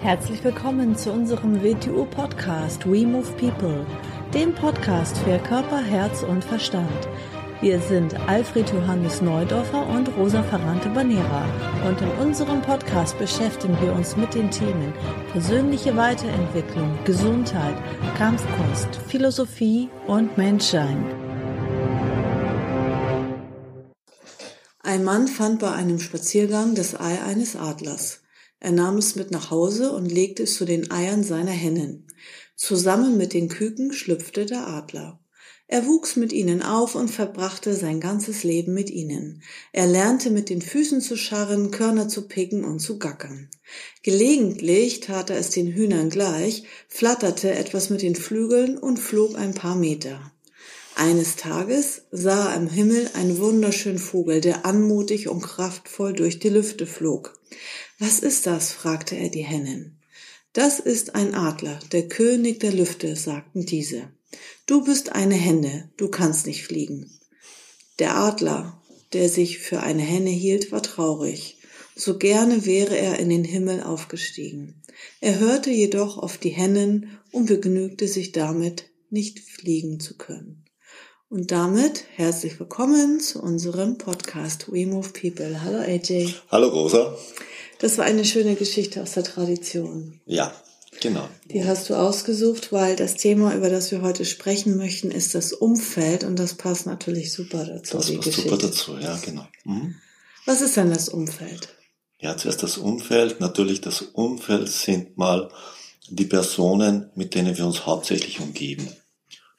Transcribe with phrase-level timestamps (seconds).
[0.00, 3.84] Herzlich willkommen zu unserem WTU-Podcast We Move People,
[4.32, 7.08] dem Podcast für Körper, Herz und Verstand.
[7.60, 11.44] Wir sind Alfred Johannes Neudorfer und Rosa Ferrante Banera
[11.84, 14.94] und in unserem Podcast beschäftigen wir uns mit den Themen
[15.32, 17.74] persönliche Weiterentwicklung, Gesundheit,
[18.16, 21.04] Kampfkunst, Philosophie und Menschsein.
[24.84, 28.20] Ein Mann fand bei einem Spaziergang das Ei eines Adlers.
[28.60, 32.06] Er nahm es mit nach Hause und legte es zu den Eiern seiner Hennen.
[32.56, 35.20] Zusammen mit den Küken schlüpfte der Adler.
[35.70, 39.42] Er wuchs mit ihnen auf und verbrachte sein ganzes Leben mit ihnen.
[39.72, 43.50] Er lernte mit den Füßen zu scharren, Körner zu picken und zu gackern.
[44.02, 49.52] Gelegentlich tat er es den Hühnern gleich, flatterte etwas mit den Flügeln und flog ein
[49.52, 50.32] paar Meter.
[50.98, 56.48] Eines Tages sah er am Himmel einen wunderschönen Vogel, der anmutig und kraftvoll durch die
[56.48, 57.38] Lüfte flog.
[58.00, 58.72] Was ist das?
[58.72, 60.00] fragte er die Hennen.
[60.54, 64.10] Das ist ein Adler, der König der Lüfte, sagten diese.
[64.66, 67.08] Du bist eine Henne, du kannst nicht fliegen.
[68.00, 68.82] Der Adler,
[69.12, 71.58] der sich für eine Henne hielt, war traurig.
[71.94, 74.82] So gerne wäre er in den Himmel aufgestiegen.
[75.20, 80.64] Er hörte jedoch auf die Hennen und begnügte sich damit, nicht fliegen zu können.
[81.30, 85.60] Und damit herzlich willkommen zu unserem Podcast We Move People.
[85.62, 86.32] Hallo AJ.
[86.50, 87.18] Hallo Rosa.
[87.80, 90.22] Das war eine schöne Geschichte aus der Tradition.
[90.24, 90.50] Ja,
[91.02, 91.28] genau.
[91.52, 95.52] Die hast du ausgesucht, weil das Thema, über das wir heute sprechen möchten, ist das
[95.52, 97.98] Umfeld und das passt natürlich super dazu.
[97.98, 99.46] Das passt super dazu, ja, genau.
[99.64, 99.96] Mhm.
[100.46, 101.68] Was ist denn das Umfeld?
[102.20, 103.38] Ja, zuerst das Umfeld.
[103.38, 105.50] Natürlich, das Umfeld sind mal
[106.08, 108.88] die Personen, mit denen wir uns hauptsächlich umgeben.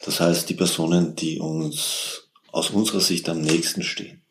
[0.03, 4.22] Das heißt, die Personen, die uns aus unserer Sicht am nächsten stehen.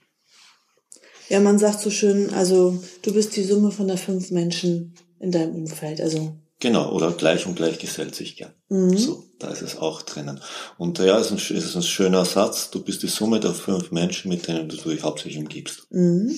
[1.29, 5.31] Ja, man sagt so schön, also du bist die Summe von der fünf Menschen in
[5.31, 6.37] deinem Umfeld, also.
[6.61, 8.53] Genau, oder gleich und gleich gesellt sich gern.
[8.69, 8.97] Mhm.
[8.97, 10.41] So, da ist es auch drinnen.
[10.77, 13.93] Und ja, es ist, ein, ist ein schöner Satz, du bist die Summe der fünf
[13.93, 15.87] Menschen, mit denen du dich hauptsächlich umgibst.
[15.91, 16.37] Mhm.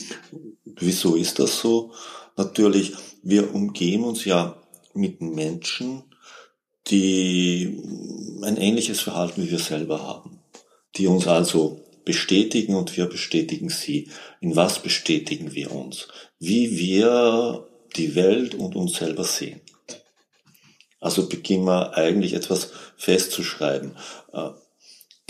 [0.64, 1.92] Wieso ist das so?
[2.36, 4.60] Natürlich, wir umgeben uns ja
[4.92, 6.02] mit Menschen,
[6.90, 7.78] die
[8.42, 10.40] ein ähnliches Verhalten wie wir selber haben,
[10.96, 14.08] die uns also bestätigen und wir bestätigen sie.
[14.40, 16.08] In was bestätigen wir uns?
[16.38, 19.60] Wie wir die Welt und uns selber sehen.
[21.00, 23.96] Also beginnen wir eigentlich etwas festzuschreiben.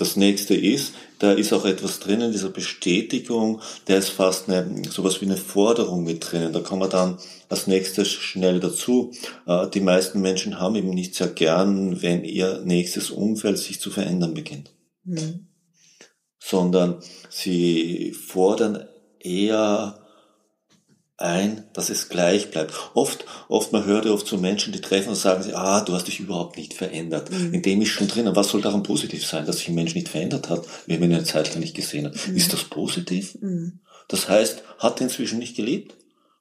[0.01, 4.83] Das nächste ist, da ist auch etwas drin in dieser Bestätigung, der ist fast eine,
[4.89, 6.55] sowas wie eine Forderung mit drinnen.
[6.55, 7.19] Da kommen wir dann
[7.51, 9.13] als nächstes schnell dazu.
[9.47, 13.91] Äh, die meisten Menschen haben eben nicht sehr gern, wenn ihr nächstes Umfeld sich zu
[13.91, 14.73] verändern beginnt.
[15.05, 15.49] Mhm.
[16.39, 20.00] Sondern sie fordern eher
[21.21, 22.73] ein, dass es gleich bleibt.
[22.95, 25.81] Oft, oft, man hört ja oft zu so Menschen, die treffen und sagen sie, ah,
[25.83, 27.31] du hast dich überhaupt nicht verändert.
[27.31, 27.55] Mhm.
[27.55, 28.37] In dem ist schon drinnen.
[28.37, 31.17] Was soll daran positiv sein, dass sich ein Mensch nicht verändert hat, wenn man ihn
[31.17, 32.17] eine Zeit lang nicht gesehen hat?
[32.27, 32.37] Mhm.
[32.37, 33.37] Ist das positiv?
[33.41, 33.81] Mhm.
[34.09, 35.95] Das heißt, hat er inzwischen nicht gelebt?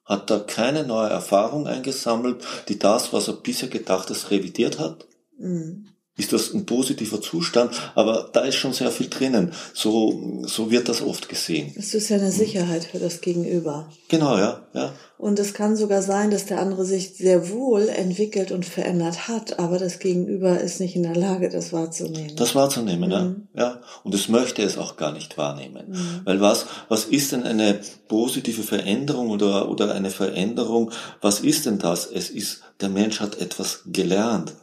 [0.04, 5.06] Hat er keine neue Erfahrung eingesammelt, die das, was er bisher gedacht hat, revidiert hat?
[5.38, 9.52] Mhm ist das ein positiver Zustand, aber da ist schon sehr viel drinnen.
[9.72, 11.72] So, so wird das oft gesehen.
[11.76, 13.88] Es ist ja eine Sicherheit für das Gegenüber.
[14.08, 14.92] Genau, ja, ja.
[15.16, 19.58] Und es kann sogar sein, dass der andere sich sehr wohl entwickelt und verändert hat,
[19.58, 22.36] aber das Gegenüber ist nicht in der Lage, das wahrzunehmen.
[22.36, 23.48] Das wahrzunehmen, mhm.
[23.54, 23.62] ja.
[23.62, 23.80] ja.
[24.02, 25.90] Und es möchte es auch gar nicht wahrnehmen.
[25.90, 26.20] Mhm.
[26.24, 30.90] Weil was, was ist denn eine positive Veränderung oder, oder eine Veränderung?
[31.20, 32.06] Was ist denn das?
[32.06, 34.54] Es ist, der Mensch hat etwas gelernt.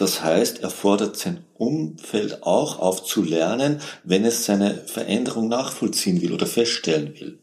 [0.00, 6.22] Das heißt, er fordert sein Umfeld auch auf zu lernen, wenn es seine Veränderung nachvollziehen
[6.22, 7.38] will oder feststellen will.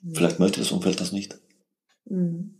[0.00, 0.14] Mhm.
[0.14, 1.40] Vielleicht möchte das Umfeld das nicht.
[2.04, 2.54] Mhm.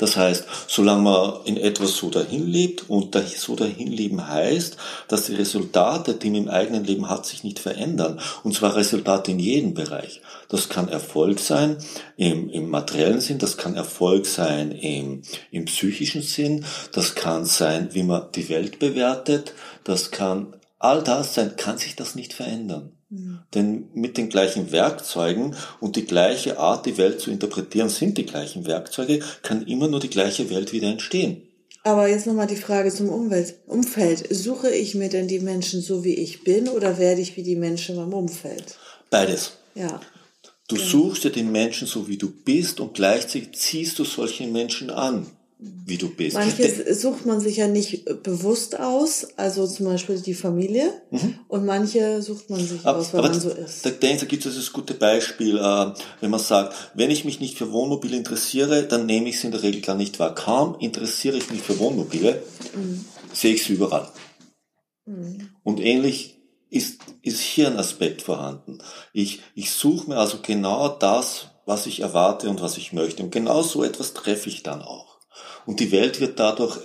[0.00, 4.78] Das heißt, solange man in etwas so dahin lebt und so dahin leben heißt,
[5.08, 8.18] dass die Resultate, die man im eigenen Leben hat, sich nicht verändern.
[8.42, 10.22] Und zwar Resultate in jedem Bereich.
[10.48, 11.76] Das kann Erfolg sein
[12.16, 15.20] im, im materiellen Sinn, das kann Erfolg sein im,
[15.50, 19.52] im psychischen Sinn, das kann sein, wie man die Welt bewertet,
[19.84, 22.92] das kann all das sein, kann sich das nicht verändern.
[23.10, 23.40] Mhm.
[23.54, 28.26] Denn mit den gleichen Werkzeugen und die gleiche Art, die Welt zu interpretieren, sind die
[28.26, 31.42] gleichen Werkzeuge, kann immer nur die gleiche Welt wieder entstehen.
[31.82, 34.26] Aber jetzt nochmal die Frage zum Umwelt, Umfeld.
[34.30, 37.56] Suche ich mir denn die Menschen so, wie ich bin, oder werde ich wie die
[37.56, 38.76] Menschen im Umfeld?
[39.08, 39.52] Beides.
[39.74, 40.00] Ja.
[40.68, 40.84] Du ja.
[40.84, 45.26] suchst dir den Menschen so, wie du bist, und gleichzeitig ziehst du solche Menschen an.
[45.62, 46.36] Wie du bist.
[46.36, 51.38] Manches sucht man sich ja nicht bewusst aus, also zum Beispiel die Familie, mhm.
[51.48, 53.84] und manche sucht man sich aber, aus, weil man so ist.
[53.84, 57.58] Da, da gibt es das gute Beispiel, äh, wenn man sagt, wenn ich mich nicht
[57.58, 60.34] für Wohnmobile interessiere, dann nehme ich sie in der Regel gar nicht wahr.
[60.34, 62.42] Kaum interessiere ich mich für Wohnmobile,
[62.74, 63.04] mhm.
[63.32, 64.08] sehe ich sie überall.
[65.04, 65.50] Mhm.
[65.62, 66.38] Und ähnlich
[66.70, 68.78] ist, ist hier ein Aspekt vorhanden.
[69.12, 73.22] Ich, ich suche mir also genau das, was ich erwarte und was ich möchte.
[73.22, 75.09] Und genau so etwas treffe ich dann auch.
[75.66, 76.78] Und die Welt wird dadurch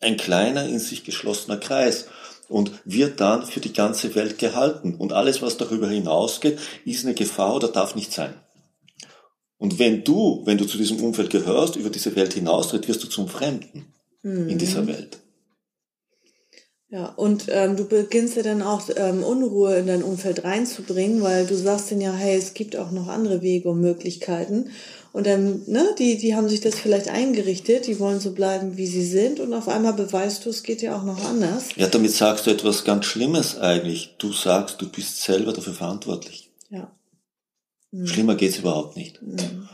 [0.00, 2.06] ein kleiner, in sich geschlossener Kreis
[2.48, 4.94] und wird dann für die ganze Welt gehalten.
[4.94, 8.34] Und alles, was darüber hinausgeht, ist eine Gefahr oder darf nicht sein.
[9.58, 13.08] Und wenn du, wenn du zu diesem Umfeld gehörst, über diese Welt hinaustritt, wirst du
[13.08, 14.48] zum Fremden mhm.
[14.48, 15.18] in dieser Welt.
[16.94, 21.44] Ja, und ähm, du beginnst ja dann auch ähm, Unruhe in dein Umfeld reinzubringen, weil
[21.44, 24.70] du sagst dann ja, hey, es gibt auch noch andere Wege und Möglichkeiten.
[25.12, 28.86] Und dann, ne, die, die haben sich das vielleicht eingerichtet, die wollen so bleiben, wie
[28.86, 31.70] sie sind, und auf einmal beweist du, es geht ja auch noch anders.
[31.74, 34.14] Ja, damit sagst du etwas ganz Schlimmes eigentlich.
[34.18, 36.52] Du sagst, du bist selber dafür verantwortlich.
[36.70, 36.92] Ja.
[37.90, 38.06] Mhm.
[38.06, 39.20] Schlimmer geht's überhaupt nicht.
[39.20, 39.68] Mhm.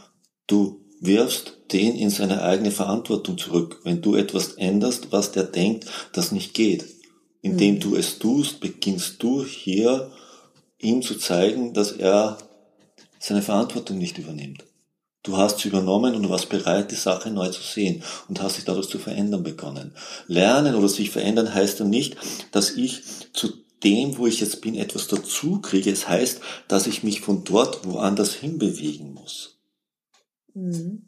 [0.46, 5.84] Du wirfst den in seine eigene Verantwortung zurück, wenn du etwas änderst, was der denkt,
[6.14, 6.86] das nicht geht.
[7.42, 7.80] Indem mhm.
[7.80, 10.12] du es tust, beginnst du hier
[10.78, 12.38] ihm zu zeigen, dass er
[13.18, 14.64] seine Verantwortung nicht übernimmt.
[15.22, 18.64] Du hast sie übernommen und warst bereit, die Sache neu zu sehen und hast dich
[18.64, 19.92] dadurch zu verändern begonnen.
[20.26, 22.16] Lernen oder sich verändern heißt dann nicht,
[22.52, 23.02] dass ich
[23.34, 23.52] zu
[23.82, 25.90] dem, wo ich jetzt bin, etwas dazu kriege.
[25.90, 29.58] Es heißt, dass ich mich von dort woanders hinbewegen muss.
[30.54, 31.02] Mhm.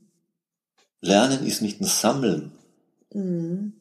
[1.00, 2.52] Lernen ist nicht ein Sammeln.
[3.12, 3.73] Mhm.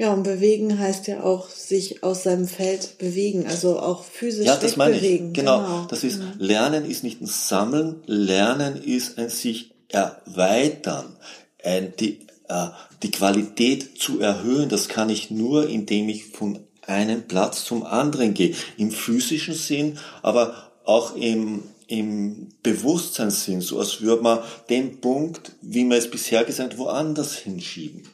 [0.00, 4.56] Ja, und bewegen heißt ja auch sich aus seinem Feld bewegen, also auch physisch ja,
[4.56, 5.02] das meine ich.
[5.02, 5.32] Genau.
[5.34, 5.86] genau.
[5.90, 6.32] Das ist, mhm.
[6.38, 11.18] Lernen ist nicht ein Sammeln, Lernen ist ein sich erweitern,
[11.62, 12.68] ein, die, äh,
[13.02, 14.70] die Qualität zu erhöhen.
[14.70, 18.54] Das kann ich nur, indem ich von einem Platz zum anderen gehe.
[18.78, 24.38] Im physischen Sinn, aber auch im, im Bewusstseinssinn, so als würde man
[24.70, 28.04] den Punkt, wie man es bisher gesagt hat, woanders hinschieben.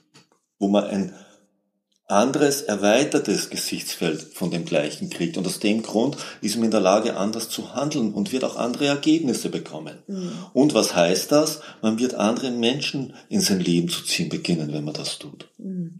[0.58, 1.14] Wo man ein
[2.08, 5.36] anderes, erweitertes Gesichtsfeld von dem gleichen kriegt.
[5.36, 8.56] Und aus dem Grund ist man in der Lage, anders zu handeln und wird auch
[8.56, 9.98] andere Ergebnisse bekommen.
[10.06, 10.32] Mhm.
[10.52, 11.60] Und was heißt das?
[11.82, 15.48] Man wird anderen Menschen in sein Leben zu ziehen beginnen, wenn man das tut.
[15.58, 15.98] Mhm.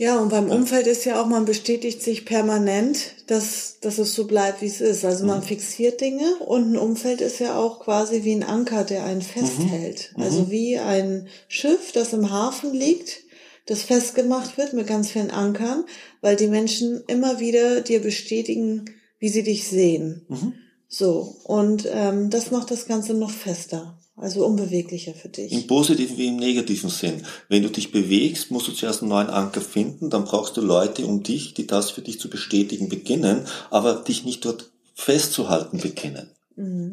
[0.00, 4.28] Ja, und beim Umfeld ist ja auch, man bestätigt sich permanent, dass, dass es so
[4.28, 5.04] bleibt, wie es ist.
[5.04, 5.44] Also man mhm.
[5.44, 10.12] fixiert Dinge und ein Umfeld ist ja auch quasi wie ein Anker, der einen festhält.
[10.16, 10.22] Mhm.
[10.22, 13.27] Also wie ein Schiff, das im Hafen liegt
[13.68, 15.84] das festgemacht wird mit ganz vielen Ankern,
[16.22, 18.86] weil die Menschen immer wieder dir bestätigen,
[19.18, 20.24] wie sie dich sehen.
[20.28, 20.54] Mhm.
[20.88, 25.52] So, und ähm, das macht das Ganze noch fester, also unbeweglicher für dich.
[25.52, 27.26] Im positiven wie im negativen Sinn.
[27.50, 31.04] Wenn du dich bewegst, musst du zuerst einen neuen Anker finden, dann brauchst du Leute
[31.04, 36.30] um dich, die das für dich zu bestätigen beginnen, aber dich nicht dort festzuhalten beginnen.
[36.56, 36.92] Mhm.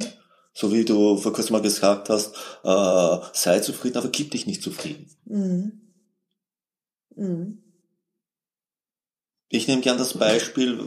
[0.53, 2.33] So wie du vor kurzem mal gesagt hast,
[2.65, 5.07] äh, sei zufrieden, aber gib dich nicht zufrieden.
[5.25, 5.84] Mhm.
[7.15, 7.59] Mhm.
[9.49, 10.79] Ich nehme gern das Beispiel,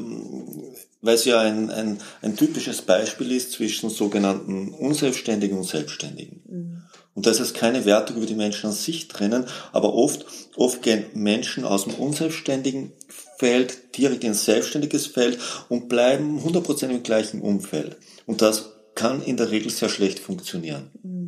[1.01, 6.43] weil es ja ein, ein, ein typisches Beispiel ist zwischen sogenannten Unselbstständigen und Selbstständigen.
[6.47, 6.83] Mhm.
[7.15, 10.27] Und da ist es keine Wertung über die Menschen an sich drinnen, aber oft,
[10.57, 12.93] oft gehen Menschen aus dem unselbstständigen
[13.39, 15.39] Feld direkt ins selbstständiges Feld
[15.69, 17.97] und bleiben 100% im gleichen Umfeld.
[18.27, 20.91] Und das kann in der Regel sehr schlecht funktionieren.
[21.03, 21.28] Mhm.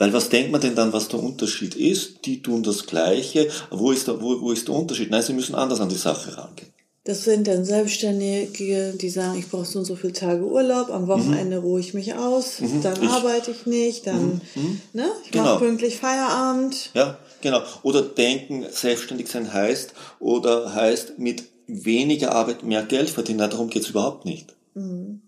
[0.00, 2.24] Weil was denkt man denn dann, was der Unterschied ist?
[2.24, 3.50] Die tun das Gleiche.
[3.70, 5.10] Wo ist der, wo, wo ist der Unterschied?
[5.10, 6.72] Nein, sie müssen anders an die Sache rangehen.
[7.04, 11.06] Das sind dann Selbstständige, die sagen, ich brauche so und so viele Tage Urlaub, am
[11.06, 11.62] Wochenende mhm.
[11.62, 12.82] ruhe ich mich aus, mhm.
[12.82, 14.62] dann ich, arbeite ich nicht, dann mhm.
[14.62, 14.80] mhm.
[14.94, 15.44] ne, ich genau.
[15.44, 16.90] mache pünktlich Feierabend.
[16.94, 17.62] Ja, genau.
[17.82, 23.40] Oder denken, selbstständig sein heißt, oder heißt mit weniger Arbeit mehr Geld verdienen.
[23.40, 24.54] Nein, darum geht's überhaupt nicht.
[24.74, 25.20] Mhm.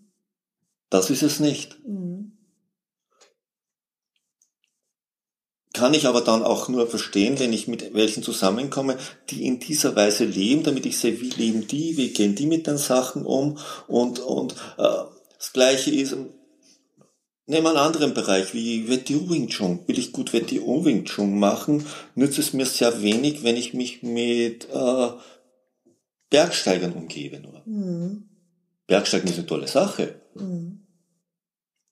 [0.88, 1.76] Das ist es nicht.
[5.72, 8.98] Kann ich aber dann auch nur verstehen, wenn ich mit welchen zusammenkomme,
[9.30, 12.66] die in dieser Weise leben, damit ich sehe, wie leben die, wie gehen die mit
[12.66, 15.04] den Sachen um und, und äh,
[15.38, 16.12] das Gleiche ist,
[17.46, 19.80] nehmen wir einen anderen Bereich, wie WTO Wing Chun.
[19.86, 24.02] Will ich gut WTO Wing Chun machen, nützt es mir sehr wenig, wenn ich mich
[24.02, 25.08] mit äh,
[26.30, 27.62] Bergsteigern umgebe nur.
[27.64, 28.28] Mhm.
[28.86, 30.20] Bergsteigen ist eine tolle Sache.
[30.34, 30.81] Mhm.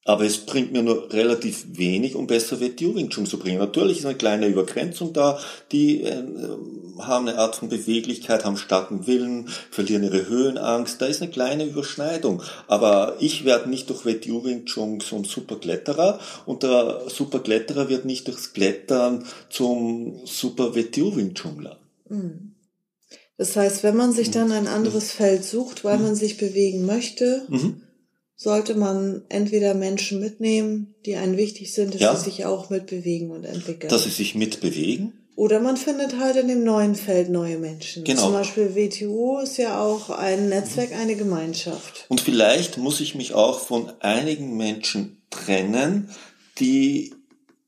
[0.03, 3.59] Aber es bringt mir nur relativ wenig, um besser WTO Wing Chun zu bringen.
[3.59, 5.39] Natürlich ist eine kleine Übergrenzung da.
[5.71, 6.23] Die äh,
[6.97, 10.99] haben eine Art von Beweglichkeit, haben starken Willen, verlieren ihre Höhenangst.
[10.99, 12.41] Da ist eine kleine Überschneidung.
[12.67, 18.27] Aber ich werde nicht durch WTO Wing Chun zum Superkletterer und der Superkletterer wird nicht
[18.27, 21.77] durchs Klettern zum Super WTO Wing Chunler.
[22.09, 22.55] Mhm.
[23.37, 25.17] Das heißt, wenn man sich dann ein anderes mhm.
[25.17, 27.83] Feld sucht, weil man sich bewegen möchte, mhm
[28.41, 32.15] sollte man entweder Menschen mitnehmen, die einen wichtig sind, dass ja.
[32.15, 33.91] sie sich auch mitbewegen und entwickeln.
[33.91, 35.13] Dass sie sich mitbewegen.
[35.35, 38.03] Oder man findet halt in dem neuen Feld neue Menschen.
[38.03, 38.23] Genau.
[38.23, 42.05] Zum Beispiel WTO ist ja auch ein Netzwerk, eine Gemeinschaft.
[42.09, 46.09] Und vielleicht muss ich mich auch von einigen Menschen trennen,
[46.57, 47.13] die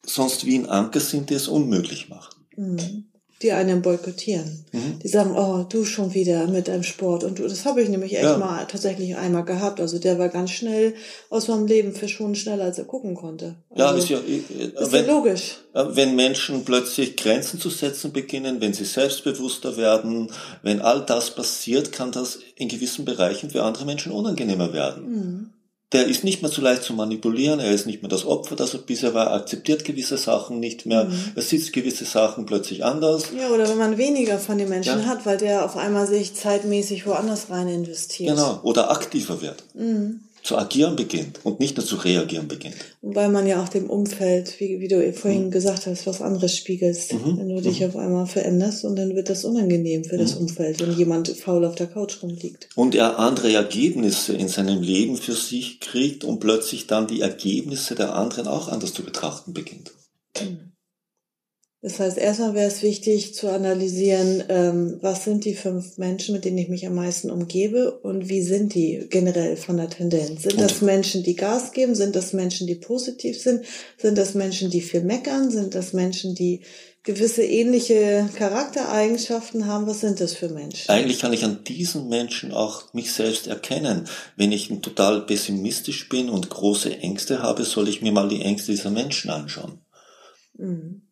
[0.04, 2.48] sonst wie ein Anker sind, die es unmöglich machen.
[2.56, 3.06] Mhm
[3.44, 4.66] die einen boykottieren.
[4.72, 5.00] Mhm.
[5.04, 7.24] Die sagen, oh, du schon wieder mit deinem Sport.
[7.24, 8.38] Und du, das habe ich nämlich echt ja.
[8.38, 9.80] mal tatsächlich einmal gehabt.
[9.80, 10.96] Also der war ganz schnell
[11.30, 13.56] aus meinem Leben verschwunden, schneller als er gucken konnte.
[13.70, 15.58] Also, ja, ist ja, ist wenn, ja logisch.
[15.74, 20.32] Wenn Menschen plötzlich Grenzen zu setzen beginnen, wenn sie selbstbewusster werden,
[20.62, 25.04] wenn all das passiert, kann das in gewissen Bereichen für andere Menschen unangenehmer werden.
[25.04, 25.50] Mhm
[25.94, 28.74] der ist nicht mehr so leicht zu manipulieren, er ist nicht mehr das Opfer, das
[28.74, 31.32] er bisher war, akzeptiert gewisse Sachen nicht mehr, mhm.
[31.36, 33.26] er sieht gewisse Sachen plötzlich anders.
[33.38, 35.06] Ja, oder wenn man weniger von den Menschen ja.
[35.06, 38.36] hat, weil der auf einmal sich zeitmäßig woanders rein investiert.
[38.36, 39.64] Genau, oder aktiver wird.
[39.74, 42.76] Mhm zu agieren beginnt und nicht nur zu reagieren beginnt.
[43.02, 45.52] Weil man ja auch dem Umfeld, wie, wie du vorhin mhm.
[45.52, 47.14] gesagt hast, was anderes spiegelst.
[47.14, 47.38] Mhm.
[47.38, 47.88] Wenn du dich mhm.
[47.88, 50.22] auf einmal veränderst und dann wird das unangenehm für mhm.
[50.22, 52.68] das Umfeld, wenn jemand faul auf der Couch rumliegt.
[52.76, 57.96] Und er andere Ergebnisse in seinem Leben für sich kriegt und plötzlich dann die Ergebnisse
[57.96, 59.92] der anderen auch anders zu betrachten beginnt.
[60.42, 60.73] Mhm.
[61.84, 66.46] Das heißt, erstmal wäre es wichtig zu analysieren, ähm, was sind die fünf Menschen, mit
[66.46, 70.44] denen ich mich am meisten umgebe und wie sind die generell von der Tendenz?
[70.44, 71.94] Sind das Menschen, die Gas geben?
[71.94, 73.66] Sind das Menschen, die positiv sind?
[73.98, 75.52] Sind das Menschen, die viel meckern?
[75.52, 76.62] Sind das Menschen, die
[77.04, 79.86] gewisse ähnliche Charaktereigenschaften haben?
[79.86, 80.90] Was sind das für Menschen?
[80.90, 84.08] Eigentlich kann ich an diesen Menschen auch mich selbst erkennen.
[84.38, 88.72] Wenn ich total pessimistisch bin und große Ängste habe, soll ich mir mal die Ängste
[88.72, 89.82] dieser Menschen anschauen.
[90.58, 91.03] Mhm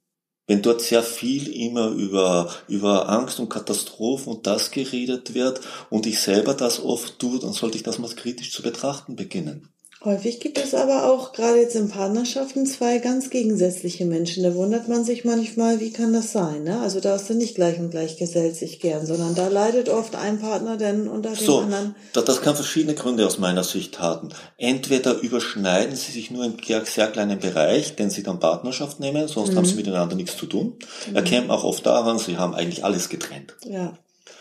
[0.51, 6.05] wenn dort sehr viel immer über, über Angst und Katastrophen und das geredet wird und
[6.05, 9.69] ich selber das oft tue, dann sollte ich das mal kritisch zu betrachten beginnen.
[10.03, 14.41] Häufig gibt es aber auch gerade jetzt in Partnerschaften zwei ganz gegensätzliche Menschen.
[14.41, 16.63] Da wundert man sich manchmal, wie kann das sein?
[16.63, 16.79] Ne?
[16.79, 20.15] Also da ist dann nicht gleich und gleich gesellt sich gern, sondern da leidet oft
[20.15, 21.95] ein Partner denn unter dem so, anderen.
[22.13, 24.29] Das, das kann verschiedene Gründe aus meiner Sicht haben.
[24.57, 29.51] Entweder überschneiden sie sich nur im sehr kleinen Bereich, den sie dann Partnerschaft nehmen, sonst
[29.51, 29.57] mhm.
[29.57, 30.79] haben sie miteinander nichts zu tun.
[31.09, 31.15] Mhm.
[31.15, 33.53] Erkennt man auch oft daran, sie haben eigentlich alles getrennt.
[33.65, 33.93] Ja.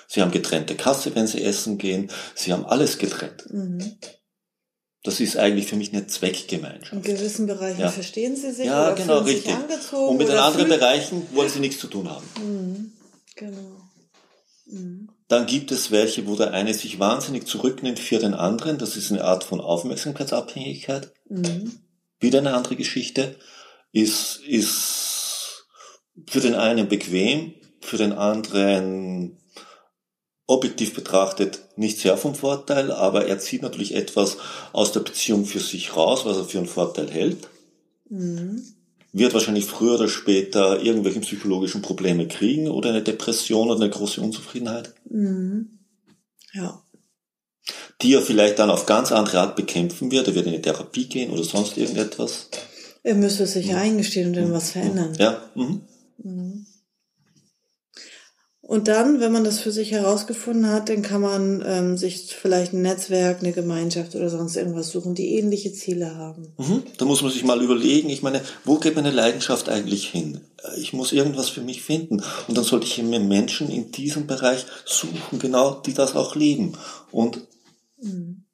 [0.08, 2.10] Sie haben getrennte Kasse, wenn sie essen gehen.
[2.34, 3.44] Sie haben alles getrennt.
[3.52, 3.98] Mhm.
[5.02, 6.92] Das ist eigentlich für mich eine Zweckgemeinschaft.
[6.92, 7.90] In gewissen Bereichen ja.
[7.90, 9.54] verstehen sie sich ja, oder genau, richtig.
[9.92, 12.26] Und mit den anderen Bereichen wollen sie nichts zu tun haben.
[12.38, 12.92] Mhm.
[13.34, 13.80] Genau.
[14.66, 15.08] Mhm.
[15.28, 18.76] Dann gibt es welche, wo der eine sich wahnsinnig zurücknimmt für den anderen.
[18.76, 21.12] Das ist eine Art von Aufmerksamkeitsabhängigkeit.
[21.28, 21.80] Mhm.
[22.18, 23.36] Wieder eine andere Geschichte.
[23.92, 25.64] Ist, ist
[26.28, 29.39] für den einen bequem, für den anderen
[30.50, 34.36] objektiv betrachtet nicht sehr vom Vorteil, aber er zieht natürlich etwas
[34.72, 37.48] aus der Beziehung für sich raus, was er für einen Vorteil hält.
[38.08, 38.62] Mhm.
[39.12, 44.20] Wird wahrscheinlich früher oder später irgendwelche psychologischen Probleme kriegen oder eine Depression oder eine große
[44.20, 44.92] Unzufriedenheit.
[45.08, 45.78] Mhm.
[46.52, 46.82] Ja.
[48.02, 50.26] Die er vielleicht dann auf ganz andere Art bekämpfen wird.
[50.26, 52.48] Er wird in eine Therapie gehen oder sonst irgendetwas.
[53.02, 53.76] Er müsste sich mhm.
[53.76, 54.54] eingestehen und dann mhm.
[54.54, 55.14] was verändern.
[55.18, 55.42] Ja.
[55.54, 56.66] Mhm.
[58.70, 62.72] Und dann, wenn man das für sich herausgefunden hat, dann kann man ähm, sich vielleicht
[62.72, 66.52] ein Netzwerk, eine Gemeinschaft oder sonst irgendwas suchen, die ähnliche Ziele haben.
[66.56, 66.84] Mhm.
[66.96, 70.42] Da muss man sich mal überlegen, ich meine, wo geht meine Leidenschaft eigentlich hin?
[70.62, 72.22] Äh, ich muss irgendwas für mich finden.
[72.46, 76.74] Und dann sollte ich mir Menschen in diesem Bereich suchen, genau, die das auch leben.
[77.10, 77.40] Und
[78.00, 78.44] mhm.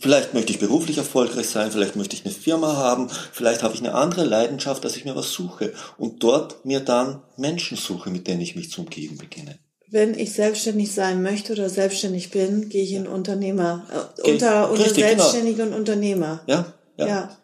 [0.00, 3.80] Vielleicht möchte ich beruflich erfolgreich sein, vielleicht möchte ich eine Firma haben, vielleicht habe ich
[3.80, 8.26] eine andere Leidenschaft, dass ich mir was suche und dort mir dann Menschen suche, mit
[8.26, 9.58] denen ich mich zu umgeben beginne.
[9.90, 13.86] Wenn ich selbstständig sein möchte oder selbstständig bin, gehe ich in Unternehmer,
[14.24, 15.08] äh, unter, unter Richtig, genau.
[15.08, 15.68] Selbstständige genau.
[15.68, 16.40] und Unternehmer.
[16.46, 17.06] Ja, ja.
[17.06, 17.36] ja.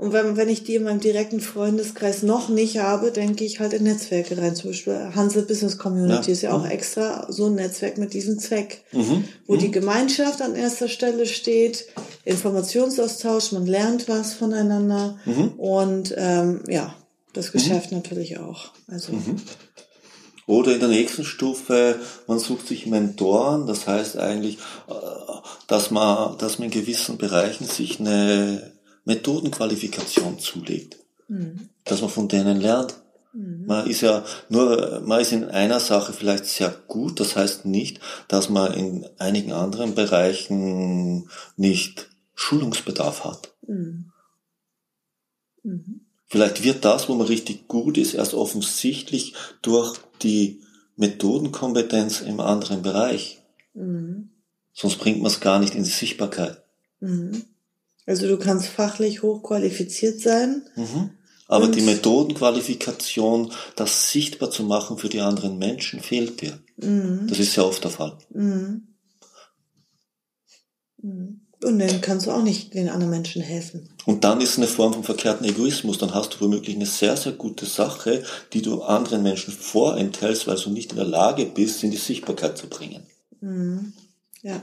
[0.00, 3.60] Und wenn, wenn ich die in meinem direkten Freundeskreis noch nicht habe, dann gehe ich
[3.60, 4.56] halt in Netzwerke rein.
[4.56, 6.32] Zum Beispiel Hansel Business Community ja.
[6.32, 6.70] ist ja auch mhm.
[6.70, 9.24] extra so ein Netzwerk mit diesem Zweck, mhm.
[9.46, 9.58] wo mhm.
[9.58, 11.84] die Gemeinschaft an erster Stelle steht,
[12.24, 15.48] Informationsaustausch, man lernt was voneinander mhm.
[15.58, 16.94] und ähm, ja,
[17.34, 17.52] das mhm.
[17.58, 18.70] Geschäft natürlich auch.
[18.88, 19.36] Also mhm.
[20.46, 24.56] Oder in der nächsten Stufe, man sucht sich Mentoren, das heißt eigentlich,
[24.88, 24.94] äh,
[25.66, 28.79] dass man, dass man in gewissen Bereichen sich eine
[29.10, 30.98] Methodenqualifikation zulegt.
[31.28, 31.68] Mhm.
[31.84, 32.94] Dass man von denen lernt.
[33.32, 33.66] Mhm.
[33.66, 38.00] Man ist ja nur, man ist in einer Sache vielleicht sehr gut, das heißt nicht,
[38.28, 43.52] dass man in einigen anderen Bereichen nicht Schulungsbedarf hat.
[43.66, 44.12] Mhm.
[45.62, 46.00] Mhm.
[46.26, 50.62] Vielleicht wird das, wo man richtig gut ist, erst offensichtlich durch die
[50.96, 53.42] Methodenkompetenz im anderen Bereich.
[53.74, 54.30] Mhm.
[54.72, 56.62] Sonst bringt man es gar nicht in die Sichtbarkeit.
[57.00, 57.44] Mhm.
[58.06, 60.62] Also du kannst fachlich hochqualifiziert sein.
[60.76, 61.10] Mhm.
[61.46, 66.60] Aber die Methodenqualifikation, das sichtbar zu machen für die anderen Menschen, fehlt dir.
[66.76, 67.26] Mhm.
[67.28, 68.16] Das ist sehr oft der Fall.
[68.32, 68.86] Mhm.
[71.02, 71.40] Mhm.
[71.62, 73.90] Und dann kannst du auch nicht den anderen Menschen helfen.
[74.06, 75.98] Und dann ist es eine Form von verkehrten Egoismus.
[75.98, 80.56] Dann hast du womöglich eine sehr, sehr gute Sache, die du anderen Menschen vorenthältst, weil
[80.56, 83.02] du nicht in der Lage bist, in die Sichtbarkeit zu bringen.
[83.40, 83.92] Mhm.
[84.42, 84.62] Ja.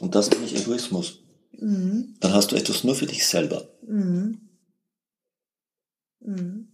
[0.00, 1.20] Und das ist nicht Egoismus.
[1.58, 2.16] Mhm.
[2.20, 3.68] Dann hast du etwas nur für dich selber.
[3.86, 4.40] Mhm.
[6.20, 6.68] Mhm.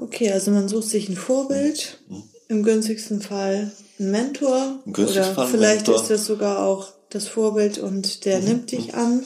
[0.00, 2.22] Okay, also man sucht sich ein Vorbild, mhm.
[2.48, 6.02] im günstigsten Fall ein Mentor oder Fall vielleicht Mentor.
[6.02, 8.44] ist das sogar auch das Vorbild und der mhm.
[8.44, 9.24] nimmt dich an,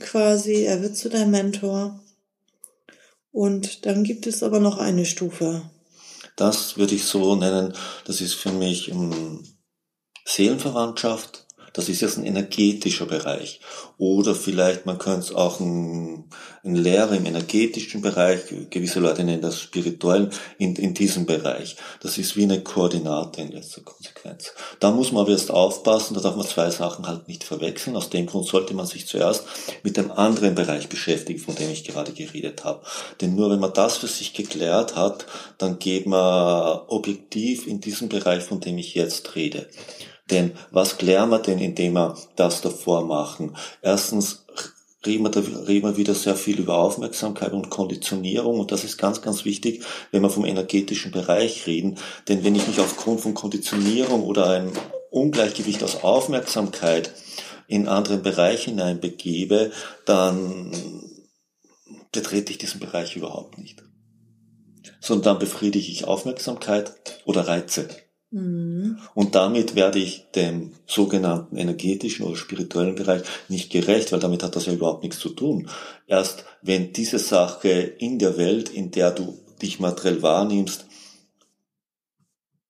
[0.00, 2.00] quasi, er wird zu deinem Mentor.
[3.30, 5.62] Und dann gibt es aber noch eine Stufe.
[6.36, 7.72] Das würde ich so nennen,
[8.04, 9.44] das ist für mich um,
[10.28, 13.60] Seelenverwandtschaft, das ist jetzt ein energetischer Bereich.
[13.96, 16.24] Oder vielleicht, man könnte es auch ein,
[16.64, 21.76] ein Lehrer im energetischen Bereich, gewisse Leute nennen das spirituell, in, in diesem Bereich.
[22.00, 24.52] Das ist wie eine Koordinate in letzter Konsequenz.
[24.80, 27.96] Da muss man aber erst aufpassen, da darf man zwei Sachen halt nicht verwechseln.
[27.96, 29.44] Aus dem Grund sollte man sich zuerst
[29.82, 32.84] mit dem anderen Bereich beschäftigen, von dem ich gerade geredet habe.
[33.22, 35.24] Denn nur wenn man das für sich geklärt hat,
[35.56, 39.68] dann geht man objektiv in diesem Bereich, von dem ich jetzt rede.
[40.30, 43.56] Denn was klären wir denn, indem wir das davor machen?
[43.82, 44.44] Erstens
[45.06, 48.98] reden wir, da, reden wir wieder sehr viel über Aufmerksamkeit und Konditionierung und das ist
[48.98, 51.98] ganz, ganz wichtig, wenn wir vom energetischen Bereich reden.
[52.28, 54.72] Denn wenn ich mich aufgrund von Konditionierung oder einem
[55.10, 57.12] Ungleichgewicht aus Aufmerksamkeit
[57.66, 59.72] in anderen Bereich hineinbegebe,
[60.04, 60.72] dann
[62.12, 63.82] betrete ich diesen Bereich überhaupt nicht.
[65.00, 66.92] Sondern dann befriedige ich Aufmerksamkeit
[67.24, 67.88] oder Reize.
[68.30, 68.98] Mhm.
[69.14, 74.56] Und damit werde ich dem sogenannten energetischen oder spirituellen Bereich nicht gerecht, weil damit hat
[74.56, 75.68] das ja überhaupt nichts zu tun.
[76.06, 80.86] Erst wenn diese Sache in der Welt, in der du dich materiell wahrnimmst,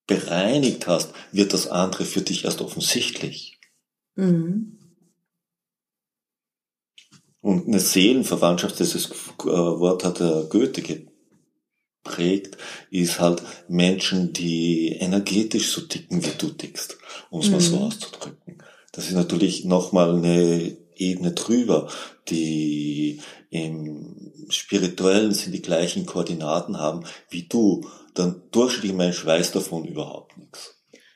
[0.06, 3.58] bereinigt hast, wird das andere für dich erst offensichtlich.
[4.14, 4.78] Mhm.
[7.40, 10.82] Und eine Seelenverwandtschaft, dieses äh, Wort hat der Goethe
[12.08, 12.56] prägt,
[12.90, 16.96] ist halt Menschen, die energetisch so ticken, wie du tickst,
[17.30, 17.82] um es mal so mhm.
[17.82, 18.58] auszudrücken.
[18.92, 21.88] Das ist natürlich nochmal eine Ebene drüber,
[22.28, 27.86] die im spirituellen sind die gleichen Koordinaten haben wie du.
[28.16, 30.74] Der durchschnittliche Mensch weiß davon überhaupt nichts.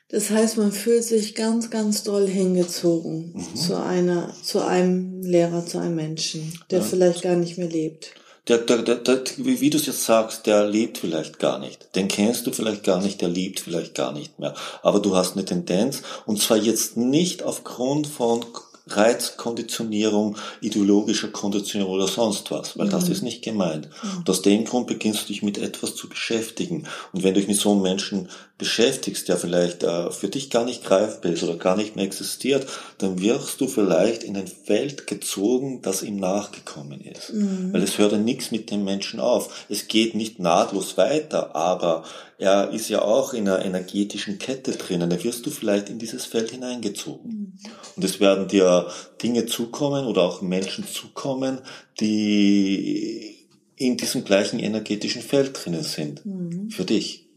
[0.09, 3.55] Das heißt, man fühlt sich ganz, ganz doll hingezogen mhm.
[3.55, 6.85] zu einer, zu einem Lehrer, zu einem Menschen, der ja.
[6.85, 8.13] vielleicht gar nicht mehr lebt
[8.47, 11.95] der, der, der, der, wie du es jetzt sagst, der lebt vielleicht gar nicht.
[11.95, 14.53] Den kennst du vielleicht gar nicht, der lebt vielleicht gar nicht mehr.
[14.81, 18.45] Aber du hast eine Tendenz, und zwar jetzt nicht aufgrund von
[18.87, 22.91] Reizkonditionierung, ideologischer Konditionierung oder sonst was, weil mhm.
[22.91, 23.87] das ist nicht gemeint.
[24.03, 24.17] Mhm.
[24.19, 26.87] Und aus dem Grund beginnst du dich mit etwas zu beschäftigen.
[27.13, 30.65] Und wenn du dich mit so einem Menschen beschäftigst, der vielleicht äh, für dich gar
[30.65, 32.67] nicht greifbar ist oder gar nicht mehr existiert,
[32.97, 37.33] dann wirst du vielleicht in ein Feld gezogen, das ihm nachgekommen ist.
[37.33, 37.71] Mhm.
[37.71, 39.65] Weil es hört ja nichts mit dem Menschen auf.
[39.69, 42.03] Es geht nicht nahtlos weiter, aber
[42.37, 45.09] er ist ja auch in einer energetischen Kette drinnen.
[45.09, 47.31] Da wirst du vielleicht in dieses Feld hineingezogen.
[47.31, 47.53] Mhm.
[47.95, 48.89] Und es werden dir
[49.21, 51.61] Dinge zukommen oder auch Menschen zukommen,
[51.99, 56.25] die in diesem gleichen energetischen Feld drinnen sind.
[56.25, 56.69] Mhm.
[56.69, 57.29] Für dich.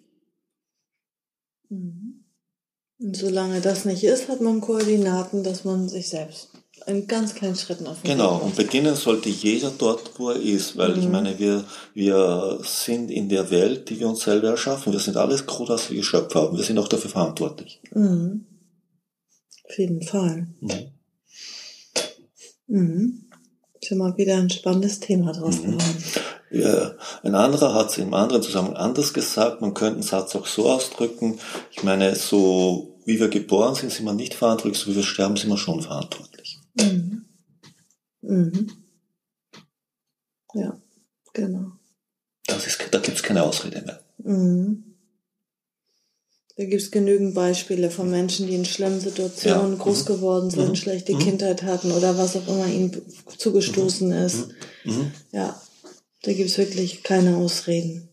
[1.69, 2.25] Mhm.
[2.99, 6.56] Und solange das nicht ist, hat man Koordinaten, dass man sich selbst
[6.87, 10.95] in ganz kleinen Schritten auf Genau, und beginnen sollte jeder dort, wo er ist, weil
[10.95, 11.03] mhm.
[11.03, 14.93] ich meine, wir, wir sind in der Welt, die wir uns selber erschaffen.
[14.93, 16.57] Wir sind alles großartige Geschöpfe haben.
[16.57, 17.81] Wir sind auch dafür verantwortlich.
[17.93, 18.47] Mhm.
[19.69, 20.47] Auf jeden Fall.
[20.61, 20.73] Mhm.
[22.69, 23.23] Mhm.
[23.83, 25.79] Schon mal wieder ein spannendes Thema draus mhm.
[25.79, 26.05] geworden.
[26.51, 26.93] Ja,
[27.25, 29.61] ein anderer hat es im anderen Zusammenhang anders gesagt.
[29.61, 31.41] Man könnte einen Satz auch so ausdrücken.
[31.73, 35.37] Ich meine, so wie wir geboren sind, sind wir nicht verantwortlich, so wie wir sterben,
[35.37, 36.46] sind wir schon verantwortlich.
[36.77, 37.25] Mhm.
[38.23, 38.71] Mhm.
[40.55, 40.81] Ja,
[41.33, 41.73] genau.
[42.47, 44.01] Das ist, da gibt's keine Ausrede mehr.
[44.19, 44.97] Mhm.
[46.57, 49.79] Da gibt's genügend Beispiele von Menschen, die in schlimmen Situationen ja.
[49.79, 50.07] groß mhm.
[50.07, 50.77] geworden sind, mhm.
[50.77, 51.19] schlechte mhm.
[51.19, 53.03] Kindheit hatten oder was auch immer ihnen
[53.37, 54.25] zugestoßen mhm.
[54.25, 54.49] ist.
[54.85, 55.13] Mhm.
[55.33, 55.61] Ja,
[56.23, 58.09] da gibt's wirklich keine Ausreden.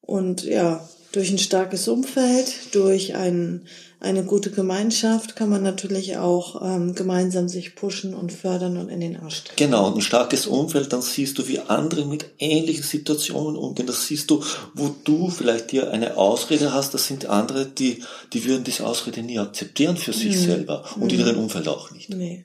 [0.00, 3.66] Und ja, durch ein starkes Umfeld, durch ein,
[3.98, 9.00] eine gute Gemeinschaft kann man natürlich auch ähm, gemeinsam sich pushen und fördern und in
[9.00, 9.56] den Arsch treten.
[9.56, 13.86] Genau, und ein starkes Umfeld, dann siehst du, wie andere mit ähnlichen Situationen umgehen.
[13.86, 14.44] Das siehst du,
[14.74, 19.22] wo du vielleicht dir eine Ausrede hast, das sind andere, die, die würden diese Ausrede
[19.22, 20.40] nie akzeptieren für sich mhm.
[20.40, 21.10] selber und mhm.
[21.10, 22.10] in ihrem Umfeld auch nicht.
[22.10, 22.44] Nee,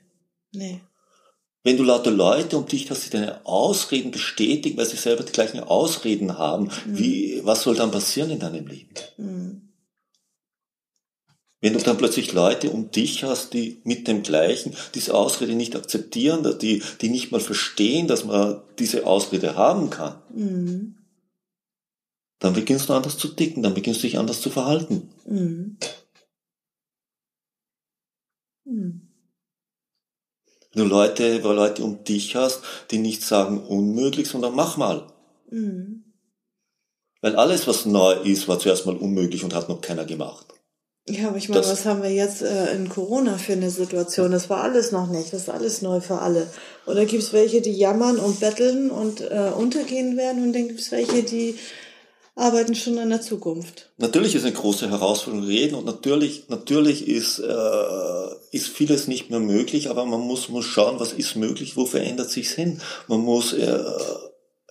[0.52, 0.80] nee.
[1.64, 5.32] Wenn du lauter Leute um dich hast, die deine Ausreden bestätigen, weil sie selber die
[5.32, 6.98] gleichen Ausreden haben, mhm.
[6.98, 8.90] wie, was soll dann passieren in deinem Leben?
[9.16, 9.62] Mhm.
[11.62, 15.74] Wenn du dann plötzlich Leute um dich hast, die mit dem gleichen diese Ausrede nicht
[15.74, 20.96] akzeptieren, die, die nicht mal verstehen, dass man diese Ausrede haben kann, mhm.
[22.40, 25.08] dann beginnst du anders zu ticken, dann beginnst du dich anders zu verhalten.
[30.74, 32.60] Wenn du Leute, weil Leute um dich hast,
[32.90, 35.06] die nicht sagen unmöglich, sondern mach mal.
[35.50, 36.04] Mhm.
[37.20, 40.46] Weil alles, was neu ist, war zuerst mal unmöglich und hat noch keiner gemacht.
[41.06, 44.32] Ja, aber ich meine, das, was haben wir jetzt äh, in Corona für eine Situation?
[44.32, 45.32] Das war alles noch nicht.
[45.32, 46.46] Das ist alles neu für alle.
[46.86, 50.42] Oder gibt es welche, die jammern und betteln und äh, untergehen werden?
[50.42, 51.58] Und dann gibt es welche, die
[52.36, 53.92] arbeiten schon an der Zukunft.
[53.96, 59.40] Natürlich ist eine große Herausforderung reden und natürlich, natürlich ist, äh, ist vieles nicht mehr
[59.40, 62.80] möglich, aber man muss, muss schauen, was ist möglich, wo verändert sich's hin.
[63.06, 63.78] Man muss, äh,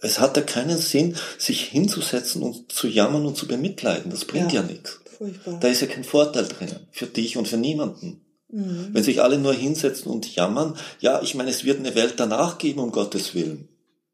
[0.01, 4.11] es hat ja keinen Sinn, sich hinzusetzen und zu jammern und zu bemitleiden.
[4.11, 4.99] Das bringt ja, ja nichts.
[5.17, 5.59] Furchtbar.
[5.61, 6.69] Da ist ja kein Vorteil drin.
[6.91, 8.25] Für dich und für niemanden.
[8.49, 8.89] Mhm.
[8.91, 12.57] Wenn sich alle nur hinsetzen und jammern, ja, ich meine, es wird eine Welt danach
[12.57, 13.69] geben, um Gottes Willen.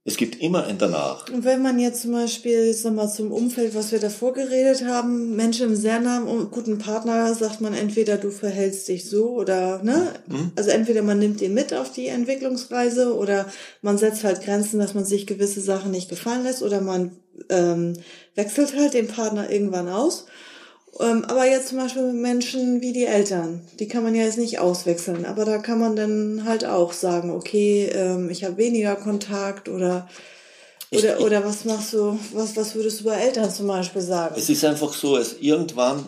[0.10, 1.32] Es gibt immer ein Danach.
[1.32, 5.36] Und wenn man jetzt zum Beispiel, jetzt nochmal zum Umfeld, was wir davor geredet haben,
[5.36, 10.14] Menschen im sehr nahen guten Partner, sagt man entweder du verhältst dich so oder, ne?
[10.26, 10.52] Mhm.
[10.56, 13.46] Also entweder man nimmt ihn mit auf die Entwicklungsreise oder
[13.84, 17.12] man setzt halt Grenzen, dass man sich gewisse Sachen nicht gefallen lässt oder man
[17.50, 17.94] ähm,
[18.34, 20.26] wechselt halt den Partner irgendwann aus.
[21.00, 24.38] Ähm, aber jetzt zum Beispiel mit Menschen wie die Eltern, die kann man ja jetzt
[24.38, 25.26] nicht auswechseln.
[25.26, 30.08] Aber da kann man dann halt auch sagen, okay, ähm, ich habe weniger Kontakt oder
[30.92, 34.36] oder, oder was machst du, was, was würdest du bei Eltern zum Beispiel sagen?
[34.38, 36.08] Es ist einfach so, es irgendwann,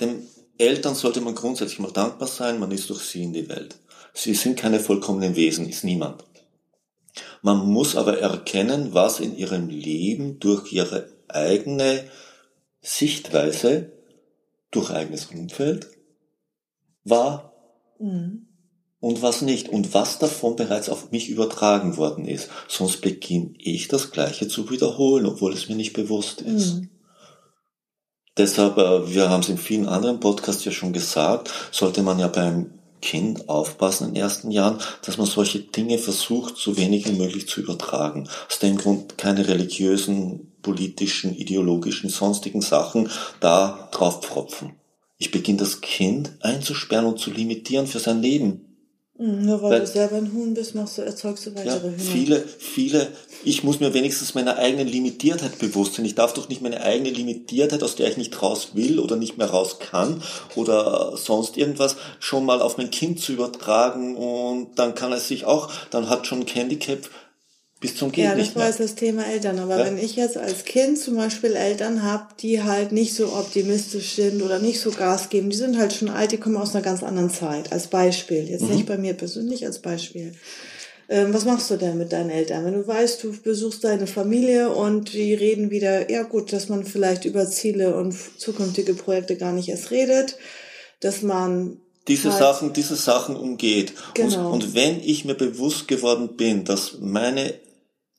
[0.00, 3.76] den Eltern sollte man grundsätzlich mal dankbar sein, man ist durch sie in die Welt.
[4.14, 6.24] Sie sind keine vollkommenen Wesen, ist niemand.
[7.42, 12.04] Man muss aber erkennen, was in ihrem Leben durch ihre eigene
[12.80, 13.92] Sichtweise
[14.70, 15.88] durch eigenes Umfeld
[17.04, 17.52] war
[17.98, 18.46] mhm.
[19.00, 22.50] und was nicht und was davon bereits auf mich übertragen worden ist.
[22.68, 26.76] Sonst beginne ich das Gleiche zu wiederholen, obwohl es mir nicht bewusst ist.
[26.76, 26.90] Mhm.
[28.36, 32.28] Deshalb, äh, wir haben es in vielen anderen Podcasts ja schon gesagt, sollte man ja
[32.28, 37.18] beim Kind aufpassen in den ersten Jahren, dass man solche Dinge versucht, so wenig wie
[37.18, 38.28] möglich zu übertragen.
[38.48, 44.72] Aus dem Grund keine religiösen, politischen, ideologischen, sonstigen Sachen da drauf pfropfen.
[45.18, 48.70] Ich beginne das Kind einzusperren und zu limitieren für sein Leben.
[49.20, 51.92] Mhm, nur weil, weil, du selber ein Huhn bist, machst du, erzeugst du weitere ja,
[51.92, 51.98] Hühner.
[51.98, 53.08] Viele, viele,
[53.44, 56.06] ich muss mir wenigstens meiner eigenen Limitiertheit bewusst sein.
[56.06, 59.36] Ich darf doch nicht meine eigene Limitiertheit, aus der ich nicht raus will oder nicht
[59.36, 60.22] mehr raus kann
[60.56, 65.44] oder sonst irgendwas, schon mal auf mein Kind zu übertragen und dann kann es sich
[65.44, 67.00] auch, dann hat schon ein Handicap
[67.80, 69.58] bis zum Kind Ja, das war jetzt das Thema Eltern.
[69.58, 69.86] Aber ja?
[69.86, 74.42] wenn ich jetzt als Kind zum Beispiel Eltern habe, die halt nicht so optimistisch sind
[74.42, 77.02] oder nicht so Gas geben, die sind halt schon alt, die kommen aus einer ganz
[77.02, 77.72] anderen Zeit.
[77.72, 78.48] Als Beispiel.
[78.48, 78.74] Jetzt mhm.
[78.74, 80.32] nicht bei mir persönlich, als Beispiel.
[81.08, 82.66] Ähm, was machst du denn mit deinen Eltern?
[82.66, 86.84] Wenn du weißt, du besuchst deine Familie und die reden wieder, ja gut, dass man
[86.84, 90.36] vielleicht über Ziele und zukünftige Projekte gar nicht erst redet,
[91.00, 93.94] dass man diese halt Sachen, diese Sachen umgeht.
[94.14, 94.52] Genau.
[94.52, 97.54] Und, und wenn ich mir bewusst geworden bin, dass meine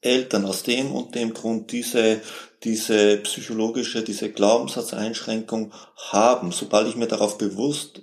[0.02, 2.22] Eltern aus dem und dem Grund diese,
[2.64, 5.72] diese psychologische, diese Glaubenssatzeinschränkung
[6.10, 8.02] haben, sobald ich mir darauf bewusst,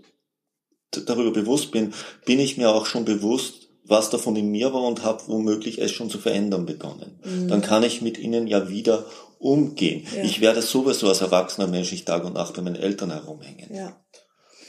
[0.90, 1.92] darüber bewusst bin,
[2.24, 5.90] bin ich mir auch schon bewusst, was davon in mir war und habe womöglich es
[5.92, 7.20] schon zu verändern begonnen.
[7.24, 7.48] Mhm.
[7.48, 9.04] Dann kann ich mit ihnen ja wieder
[9.38, 10.06] umgehen.
[10.14, 10.24] Ja.
[10.24, 13.74] Ich werde sowieso als erwachsener Mensch nicht Tag und Nacht bei meinen Eltern herumhängen.
[13.74, 13.96] Ja.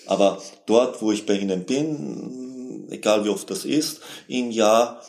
[0.06, 5.02] Aber dort, wo ich bei ihnen bin, egal wie oft das ist, im Jahr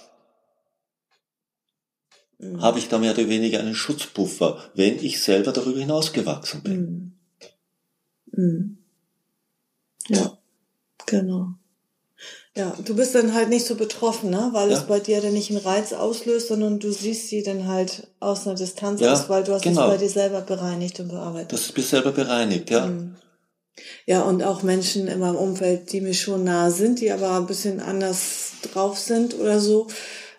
[2.41, 2.61] mhm.
[2.61, 7.15] habe ich da mehr oder weniger einen Schutzpuffer, wenn ich selber darüber hinausgewachsen bin.
[8.33, 8.43] Mhm.
[8.43, 8.79] Mhm.
[10.09, 10.39] Ja,
[11.07, 11.55] genau.
[12.57, 14.51] Ja, du bist dann halt nicht so betroffen, ne?
[14.53, 14.77] weil ja.
[14.77, 18.47] es bei dir dann nicht einen Reiz auslöst, sondern du siehst sie dann halt aus
[18.47, 19.85] einer Distanz ja, aus, weil du hast genau.
[19.85, 21.53] es bei dir selber bereinigt und bearbeitet.
[21.53, 22.87] Das ist mir selber bereinigt, ja.
[22.87, 23.15] Mhm.
[24.05, 27.47] Ja, und auch Menschen in meinem Umfeld, die mir schon nahe sind, die aber ein
[27.47, 29.87] bisschen anders drauf sind oder so,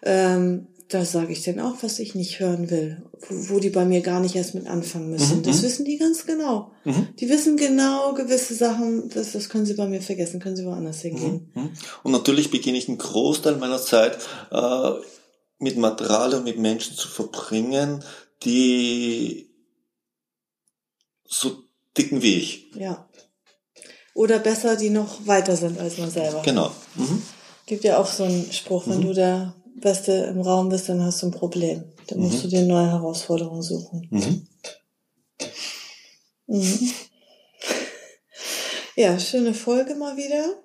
[0.03, 3.85] ähm, da sage ich denen auch, was ich nicht hören will, wo, wo, die bei
[3.85, 5.37] mir gar nicht erst mit anfangen müssen.
[5.37, 5.43] Mhm.
[5.43, 5.63] Das mhm.
[5.63, 6.71] wissen die ganz genau.
[6.83, 7.07] Mhm.
[7.19, 11.01] Die wissen genau gewisse Sachen, das, das können sie bei mir vergessen, können sie woanders
[11.01, 11.49] hingehen.
[11.53, 11.61] Mhm.
[11.63, 11.69] mhm.
[12.03, 14.17] Und natürlich beginne ich einen Großteil meiner Zeit
[14.51, 14.91] äh,
[15.59, 18.03] mit Material und mit Menschen zu verbringen,
[18.43, 19.49] die
[21.25, 21.63] so
[21.97, 22.71] dicken wie ich.
[22.75, 23.07] Ja.
[24.13, 26.41] Oder besser, die noch weiter sind als man selber.
[26.43, 26.71] Genau.
[26.95, 27.21] Mhm.
[27.65, 29.13] Gibt ja auch so einen Spruch, wenn du
[29.75, 31.83] Beste im Raum bist, dann hast du ein Problem.
[32.07, 32.41] Dann musst mhm.
[32.41, 34.07] du dir neue Herausforderungen suchen.
[34.09, 34.47] Mhm.
[36.47, 36.91] Mhm.
[38.95, 40.61] Ja, schöne Folge mal wieder.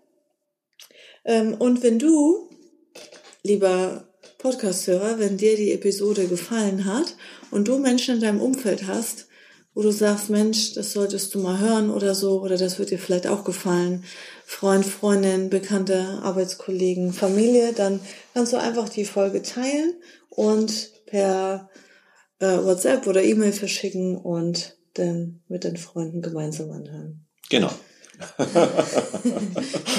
[1.25, 2.51] Ähm, und wenn du,
[3.43, 7.17] lieber Podcast-Hörer, wenn dir die Episode gefallen hat
[7.51, 9.29] und du Menschen in deinem Umfeld hast,
[9.77, 12.99] wo du sagst, Mensch, das solltest du mal hören oder so, oder das wird dir
[12.99, 14.05] vielleicht auch gefallen,
[14.47, 18.01] Freund, Freundin, Bekannte, Arbeitskollegen, Familie, dann
[18.33, 19.93] kannst du einfach die Folge teilen
[20.31, 21.69] und per
[22.39, 27.27] äh, WhatsApp oder E-Mail verschicken und dann mit den Freunden gemeinsam anhören.
[27.51, 27.71] Genau.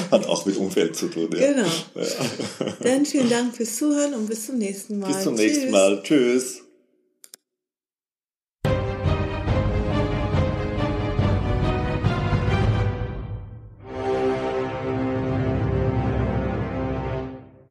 [0.10, 1.30] Hat auch mit Umfeld zu tun.
[1.34, 1.54] Ja.
[1.54, 1.68] Genau.
[1.94, 2.74] Ja.
[2.82, 5.14] Dann vielen Dank fürs Zuhören und bis zum nächsten Mal.
[5.14, 6.02] Bis zum nächsten Mal.
[6.02, 6.64] Tschüss.